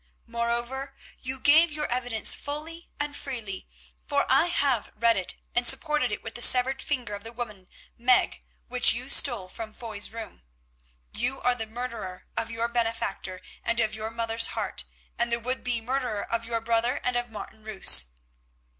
Moreover, 0.25 0.95
you 1.19 1.39
gave 1.39 1.71
your 1.71 1.85
evidence 1.91 2.33
fully 2.33 2.89
and 2.99 3.15
freely, 3.15 3.67
for 4.07 4.25
I 4.29 4.47
have 4.47 4.91
read 4.95 5.15
it, 5.15 5.35
and 5.53 5.67
supported 5.67 6.11
it 6.11 6.23
with 6.23 6.33
the 6.33 6.41
severed 6.41 6.81
finger 6.81 7.13
of 7.13 7.23
the 7.23 7.31
woman 7.31 7.67
Meg 7.99 8.41
which 8.67 8.93
you 8.93 9.09
stole 9.09 9.47
from 9.47 9.73
Foy's 9.73 10.09
room. 10.09 10.41
You 11.13 11.39
are 11.41 11.53
the 11.53 11.67
murderer 11.67 12.25
of 12.35 12.49
your 12.49 12.67
benefactor 12.67 13.41
and 13.63 13.79
of 13.79 13.93
your 13.93 14.09
mother's 14.09 14.47
heart, 14.57 14.85
and 15.19 15.31
the 15.31 15.39
would 15.39 15.63
be 15.63 15.79
murderer 15.81 16.23
of 16.33 16.45
your 16.45 16.61
brother 16.61 16.99
and 17.03 17.15
of 17.15 17.29
Martin 17.29 17.63
Roos. 17.63 18.05